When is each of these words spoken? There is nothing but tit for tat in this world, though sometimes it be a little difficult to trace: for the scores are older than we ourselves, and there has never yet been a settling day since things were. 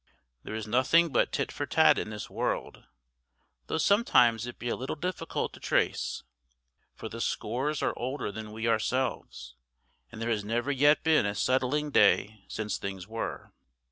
There 0.41 0.55
is 0.55 0.65
nothing 0.65 1.09
but 1.09 1.31
tit 1.31 1.51
for 1.51 1.67
tat 1.67 1.99
in 1.99 2.09
this 2.09 2.27
world, 2.27 2.85
though 3.67 3.77
sometimes 3.77 4.47
it 4.47 4.57
be 4.57 4.67
a 4.67 4.75
little 4.75 4.95
difficult 4.95 5.53
to 5.53 5.59
trace: 5.59 6.23
for 6.95 7.07
the 7.07 7.21
scores 7.21 7.83
are 7.83 7.93
older 7.95 8.31
than 8.31 8.51
we 8.51 8.67
ourselves, 8.67 9.53
and 10.11 10.19
there 10.19 10.31
has 10.31 10.43
never 10.43 10.71
yet 10.71 11.03
been 11.03 11.27
a 11.27 11.35
settling 11.35 11.91
day 11.91 12.43
since 12.47 12.79
things 12.79 13.07
were. 13.07 13.51